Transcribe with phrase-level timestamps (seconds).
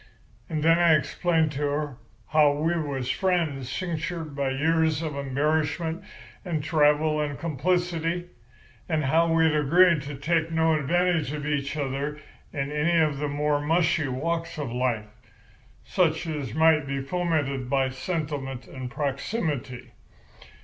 [0.49, 1.97] "And then I explained to her
[2.29, 6.03] how we was friends cinctured by years of embarrassment
[6.43, 8.25] and travel and complicity,
[8.89, 12.17] and how we had agreed to take no advantage of each other
[12.51, 15.05] in any of the more mushy walks of life,
[15.83, 19.91] such as might be fomented by sentiment and proximity.